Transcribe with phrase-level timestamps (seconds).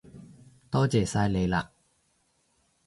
[0.71, 1.67] 多謝晒你喇